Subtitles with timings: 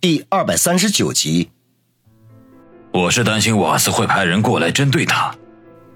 [0.00, 1.50] 第二百三十九集。
[2.92, 5.34] 我是担心瓦斯会派人过来针对他。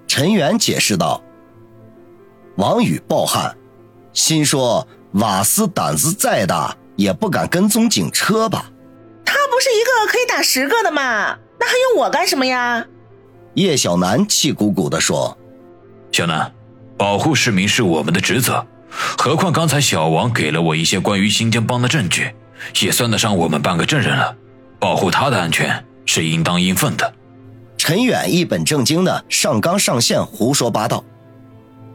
[0.08, 1.22] 陈元解释道。
[2.56, 3.56] 王宇暴汗，
[4.12, 8.72] 心说瓦斯胆子再大，也不敢跟踪警车吧？
[9.24, 11.38] 他不是一个可以打十个的吗？
[11.60, 12.84] 那还用我干什么呀？
[13.54, 15.38] 叶小楠气鼓鼓地说
[16.10, 16.52] ：“小楠，
[16.96, 22.34] 保护市民是我们的职责，何况刚才小王给了我一些关于新疆帮的证据，
[22.80, 24.36] 也算得上我们半个证人了。
[24.78, 27.12] 保护他的安全是应当应分的。”
[27.78, 31.04] 陈远一本正经的上纲上线胡说八道，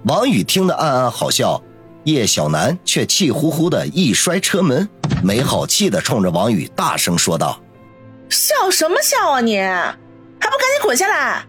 [0.04, 1.62] 王宇听得暗暗好笑，
[2.04, 4.88] 叶小楠却气呼呼的一摔车门，
[5.24, 7.58] 没好气的冲着王宇大声说道
[8.30, 9.58] ：“笑什么笑啊你！”
[10.40, 11.46] 还不赶紧滚下来！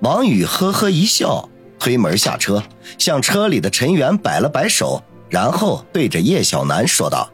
[0.00, 2.62] 王宇呵呵一笑，推门下车，
[2.98, 7.28] 向车里的陈远摆了摆手，然后对着叶小楠说道：“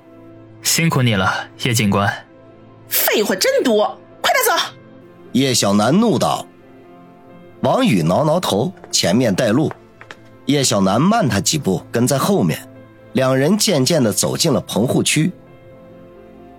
[0.62, 2.12] 辛苦你了，叶警官。”
[2.88, 4.64] 废话真多，快点走！
[5.32, 6.46] 叶小楠怒道。
[7.60, 9.72] 王宇挠挠头，前面带路。
[10.46, 12.68] 叶小楠慢他几步，跟在后面。
[13.12, 15.30] 两人渐渐地走进了棚户区。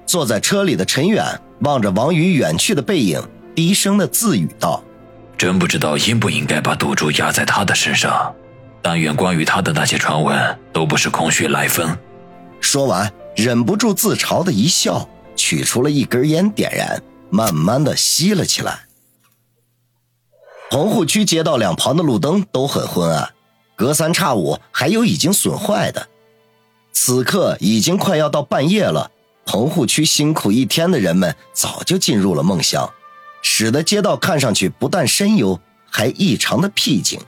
[0.06, 1.26] 坐在车里的陈远
[1.62, 3.22] 望着王宇远去的背影。
[3.56, 4.84] 低声的自语道
[5.38, 8.34] ：“真不知道应不应该把赌注压在他的身上。
[8.81, 11.96] 但愿关于他的那些传闻都不是空穴来风。”
[12.59, 18.88] 说完，忍不住自嘲的一笑，取出了一根烟，点燃，慢慢的吸了起来。
[20.70, 23.34] 棚户区街道两旁的路灯都很昏暗，
[23.75, 26.08] 隔三差五还有已经损坏的。
[26.92, 29.12] 此刻已经快要到半夜了，
[29.45, 32.92] 棚户区辛苦一天的人们早就进入了梦乡。
[33.42, 35.59] 使得街道看上去不但深幽，
[35.90, 37.20] 还异常的僻静。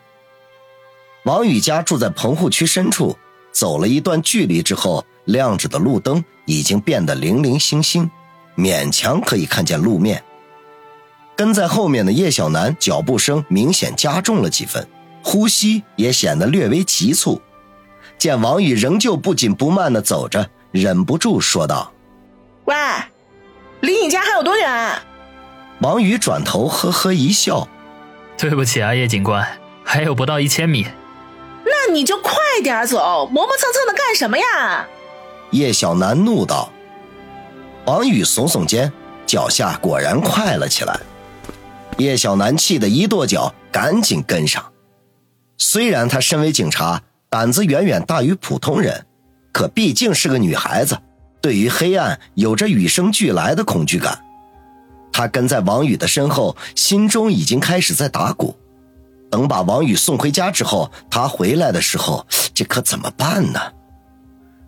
[1.25, 3.17] 王宇家住在棚户区深处，
[3.51, 8.09] 走了一段距离之后，亮着的路灯已经变得零零星星，
[8.55, 10.23] 勉强可以看见路面。
[11.35, 14.87] 跟在后面的叶小楠脚步声明显加重了几分，
[15.21, 17.41] 呼吸也显得略微急促。
[18.17, 21.91] 见王宇仍旧不紧不慢的走着，忍不住说道
[22.63, 22.75] ：“喂，
[23.81, 25.01] 离你家还有多远？”
[25.81, 27.67] 王宇转头呵呵一笑
[28.37, 29.45] ：“对不起啊，叶警官，
[29.83, 30.87] 还有不到一千米。
[31.65, 32.31] 那你就快
[32.63, 34.87] 点走，磨磨蹭蹭的干什么呀？”
[35.51, 36.69] 叶小楠怒道。
[37.85, 38.91] 王宇耸耸肩，
[39.25, 40.99] 脚下果然快了起来。
[41.97, 44.71] 叶小楠气得一跺脚，赶紧跟上。
[45.57, 49.05] 虽然她身为警察，胆子远远大于普通人，
[49.53, 50.97] 可毕竟是个女孩子，
[51.41, 54.19] 对于黑暗有着与生俱来的恐惧感。
[55.13, 58.57] 他跟在王宇的身后，心中已经开始在打鼓。
[59.31, 63.59] 等把王宇送回家之后，他回来的时候，这可怎么办呢？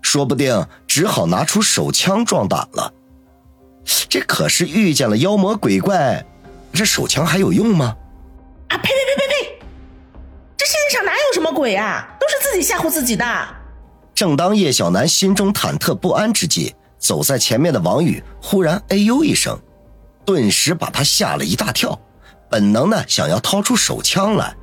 [0.07, 2.94] 说不定只好拿出手枪壮胆了。
[4.07, 6.25] 这可是遇见了妖魔鬼怪，
[6.72, 7.94] 这手枪还有用吗？
[8.69, 9.59] 啊呸呸呸呸呸！
[10.56, 12.07] 这世界上哪有什么鬼啊？
[12.18, 13.25] 都是自己吓唬自己的。
[14.16, 19.59] 正当叶小楠心中忐忑不安之际，走在前面的王宇忽然哎呦一声。
[20.25, 22.00] 顿时把他吓了一大跳，
[22.50, 24.56] 本能的想要掏出手枪来，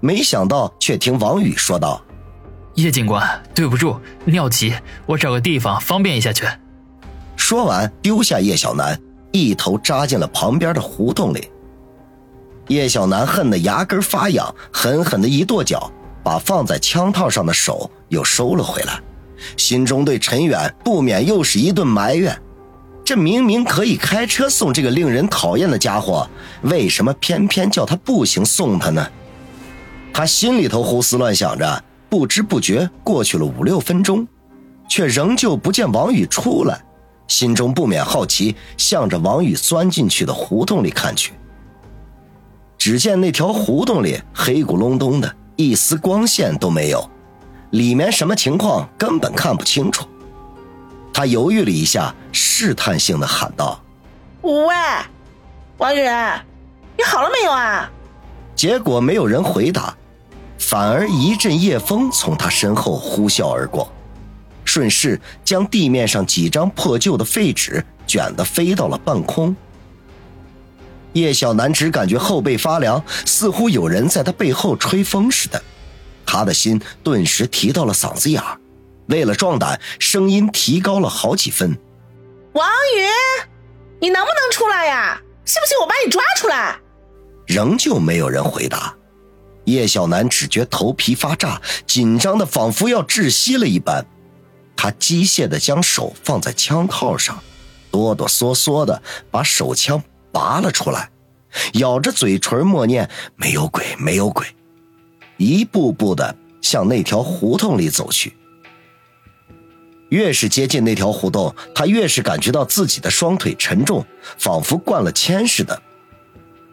[0.00, 2.02] 没想到却听王宇说道
[2.82, 4.74] ：“叶警官，对不住，尿急，
[5.04, 6.46] 我找个地方方便一下去。”
[7.36, 8.98] 说完，丢下叶小楠，
[9.32, 11.50] 一头扎进了旁边的胡同里。
[12.68, 15.90] 叶小楠恨得牙根发痒，狠狠的一跺脚，
[16.22, 18.98] 把放在枪套上的手又收了回来，
[19.56, 22.40] 心中对陈远不免又是一顿埋怨。
[23.04, 26.28] 这明明可以开车送这个令人讨厌的家伙，
[26.62, 29.06] 为什么偏偏叫他步行送他呢？
[30.12, 34.26] 他心里头胡思乱想着，不知不觉过去了五六分钟，
[34.88, 36.82] 却仍旧不见王宇出来，
[37.28, 41.32] 心中不免好奇，向着王宇钻进去的胡同里看去。
[42.76, 47.08] 只见那条胡同里黑咕隆咚的，一丝光线都没有，
[47.70, 50.04] 里面什么情况根本看不清楚。
[51.12, 53.80] 他犹豫了一下，试探性的喊道
[54.42, 54.74] ：“喂，
[55.76, 56.00] 王宇，
[56.96, 57.88] 你好了没有啊？”
[58.56, 59.94] 结果没有人回答，
[60.70, 63.92] 反而一阵夜风从他身后呼啸而过，
[64.64, 69.56] 顺势将地面上几张破旧的废纸卷得飞到了半空。
[71.14, 75.60] 叶小楠只感觉后背发凉，似乎有人在他背后吹风似的，
[76.24, 78.56] 他的心顿时提到了嗓子眼儿。
[79.06, 81.76] 为了壮胆，声音提高了好几分。
[82.52, 82.64] 王
[82.96, 83.02] 宇，
[84.00, 85.20] 你能不能出来呀？
[85.44, 86.78] 信不信我把你抓出来？
[87.48, 88.94] 仍旧没有人回答。
[89.64, 94.04] 叶小楠只觉头皮发炸，紧张的仿佛要窒息了一般。
[94.76, 97.38] 他机械的将手放在枪套上，
[97.90, 100.02] 哆哆嗦嗦的把手枪
[100.32, 101.10] 拔了出来，
[101.74, 104.46] 咬着嘴唇默念“没有鬼，没有鬼”，
[105.36, 108.34] 一步步的向那条胡同里走去。
[110.08, 114.04] 越是接近那条胡同，他越是感觉到自己的双腿沉重，
[114.38, 115.80] 仿佛灌了铅似的。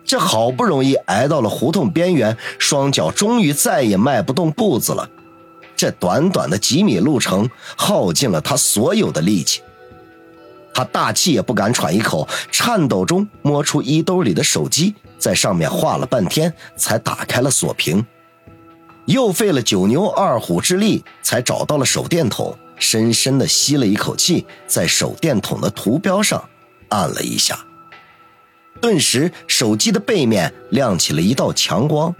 [0.07, 5.07] 这好不容易挨到了胡同边缘，双脚终于再也迈不动步子了。
[5.75, 9.61] 这短短的几米路程，耗尽了他所有的力气。
[10.73, 18.05] 他大气也不敢喘一口，颤抖中摸出衣兜里的手机，在上面画了半天，才打开了锁屏。
[19.07, 26.47] 又费了九牛二虎之力，才找到了手电筒，深深的吸了一口气，在手电筒的图标上
[26.89, 27.66] 按了一下。
[28.81, 32.13] 顿时，手机的背面亮起了一道强光。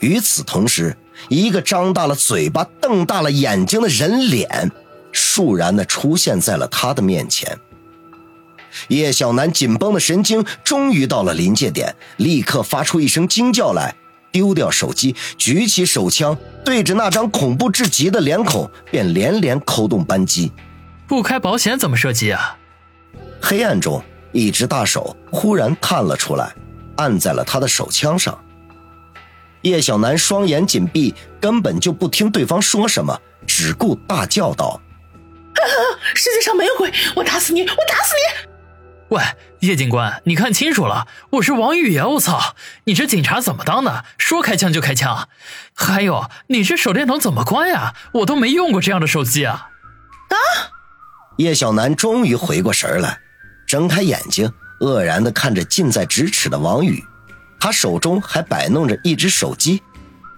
[0.00, 0.96] 与此同时，
[1.28, 4.70] 一个张大了嘴巴、瞪大了眼睛的人脸，
[5.12, 7.58] 倏然的出现在了他的面前。
[8.88, 13.94] 叶小楠紧绷的神经终于到了临界点，立刻发出一声惊叫来，
[14.32, 20.50] 丢掉手机，举起手枪，对着那张恐怖至极的脸孔，便连连扣动扳机。
[21.06, 22.56] 不开保险怎么射击啊？
[23.40, 24.02] 黑暗中。
[24.32, 26.54] 一只大手忽然探了出来，
[26.96, 28.38] 按在了他的手枪上。
[29.62, 34.80] 叶小楠双眼紧闭，根本就不听对方说什么，只顾大叫道
[36.14, 36.92] ：“世界上没有鬼！
[37.14, 37.62] 我打死你！
[37.62, 38.48] 我打死你！”
[39.14, 39.22] 喂，
[39.60, 42.08] 叶警官，你看清楚了，我是王宇呀！
[42.08, 44.04] 我操，你这警察怎么当的？
[44.18, 45.28] 说开枪就开枪？
[45.74, 47.94] 还有，你这手电筒怎么关呀？
[48.14, 49.68] 我都没用过这样的手机啊！
[50.28, 50.36] 啊！
[51.36, 53.20] 叶小楠终于回过神来。
[53.72, 57.02] 睁开眼睛，愕然地看着近在咫尺的王宇，
[57.58, 59.82] 他手中还摆弄着一只手机，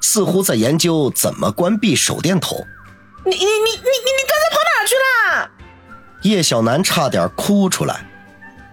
[0.01, 2.65] 似乎在研究怎么关闭手电筒。
[3.25, 5.51] 你你你你你你刚才跑哪去了？
[6.23, 8.09] 叶小楠差点哭出来。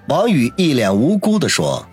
[0.08, 1.88] 王宇一脸无辜地说：“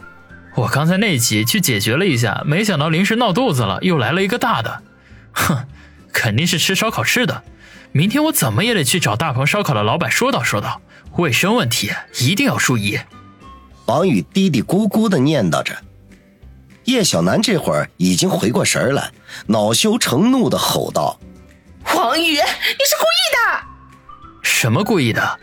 [0.55, 4.82] 我刚才那集去解决了一下，没想到临时闹肚子了，又来了一个大的。
[5.32, 5.65] 哼，
[6.12, 7.44] 肯定是吃烧烤吃的。
[7.93, 10.82] 明天我怎么也得去找大鹏烧烤的老板说道说道。”
[11.19, 12.99] 卫生问题一定要注意。
[13.87, 15.76] 王宇嘀嘀咕咕的念叨着。
[16.85, 19.11] 叶小楠这会儿已经回过神来，
[19.47, 21.19] 恼羞成怒的吼道
[21.97, 23.67] ：“王宇，你是故意的！
[24.43, 25.41] 什么故意的？”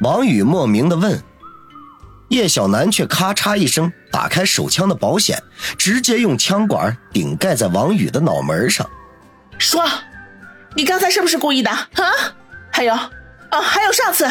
[0.00, 1.22] 王宇莫名的问。
[2.28, 5.40] 叶小楠却咔嚓一声打开手枪的保险，
[5.76, 8.88] 直接用枪管顶盖在王宇的脑门上。
[9.58, 9.86] 说，
[10.74, 11.70] 你刚才是不是故意的？
[11.70, 11.86] 啊？
[12.72, 14.26] 还有，啊，还有上次。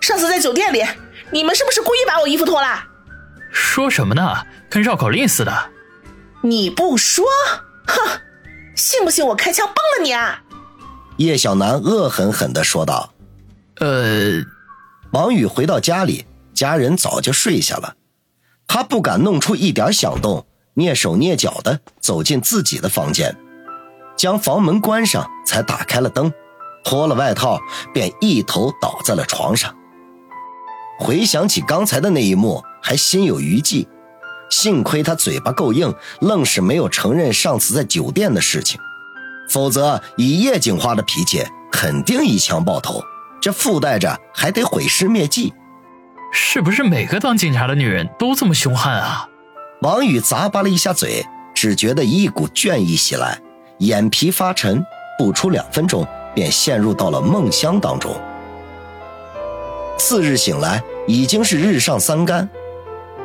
[0.00, 0.84] 上次在酒店里，
[1.30, 2.84] 你们是不是故意把我衣服脱了？
[3.52, 4.46] 说什么呢？
[4.68, 5.70] 跟绕口令似的。
[6.42, 7.24] 你不说，
[7.86, 8.20] 哼！
[8.74, 10.42] 信不信我开枪崩了你啊？
[11.18, 13.12] 叶小楠恶狠狠地说道。
[13.80, 14.42] 呃，
[15.12, 16.24] 王宇回到家里，
[16.54, 17.94] 家人早就睡下了，
[18.66, 20.46] 他不敢弄出一点响动，
[20.76, 23.36] 蹑手蹑脚地走进自己的房间，
[24.16, 26.32] 将房门关上，才打开了灯，
[26.84, 27.58] 脱了外套，
[27.92, 29.74] 便一头倒在了床上。
[31.00, 33.88] 回想起刚才的那一幕，还心有余悸。
[34.50, 38.78] 幸亏他嘴巴够硬，愣是没有承认上次在酒店的事情，
[39.48, 41.42] 否则以叶景花的脾气，
[41.72, 43.02] 肯定一枪爆头。
[43.40, 45.54] 这附带着还得毁尸灭迹。
[46.32, 49.26] 是不是每个当警察的女人都这么凶悍啊？
[49.80, 51.24] 王宇咂巴了一下嘴，
[51.54, 53.40] 只觉得一股倦意袭来，
[53.78, 54.84] 眼皮发沉，
[55.18, 58.14] 不出两分钟便陷入到了梦乡当中。
[60.10, 62.48] 次日醒来，已经是日上三竿。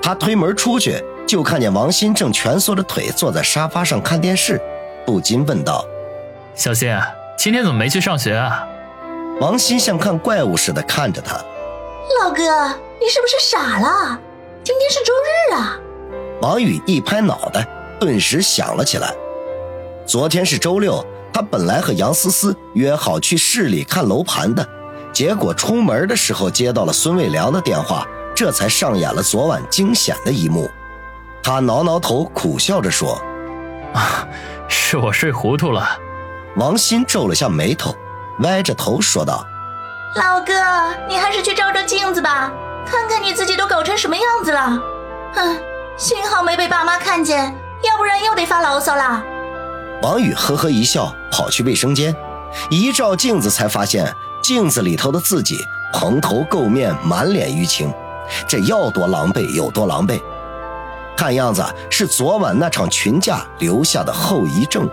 [0.03, 4.61] 他推门出去，就看见王鑫正蜷缩着腿坐在沙发上看电视，
[5.03, 5.83] 不禁问道
[6.53, 7.01] ：“小鑫，
[7.39, 8.63] 今天怎么没去上学啊？”
[9.41, 11.37] 王鑫像看怪物似的看着他
[12.21, 12.43] ：“老哥，
[13.01, 14.19] 你是不是傻了？
[14.63, 15.79] 今天是周日啊！”
[16.43, 17.67] 王宇一拍脑袋，
[17.99, 19.11] 顿时想了起来：
[20.05, 24.63] 昨天是周六，他本来和杨思思约好去市里看楼盘的。
[25.15, 28.05] 结果出门的时候接到了孙卫良的电话，
[28.35, 30.69] 这才上演了昨晚惊险的一幕。
[31.41, 33.17] 他挠挠头，苦笑着说
[33.95, 34.27] ：“啊，
[34.67, 35.87] 是我睡糊涂了。”
[36.57, 37.95] 王鑫皱了下眉头，
[38.39, 39.45] 歪着头说道
[40.15, 40.53] ：“老哥，
[41.07, 42.51] 你还是去照照镜子吧，
[42.85, 44.77] 看看你自己都搞成什么样子了。
[45.35, 45.57] 嗯，
[45.95, 49.23] 幸好没被爸妈看见，要不然又得发牢骚了。”
[50.03, 52.13] 王宇呵呵一笑，跑去卫生间，
[52.69, 54.13] 一照镜子才发现。
[54.45, 57.91] 镜子里头的自己蓬头垢面，满脸淤青，
[58.47, 60.21] 这要多狼狈有多狼狈，
[61.17, 64.87] 看样子是昨晚那场群架留下的后遗症。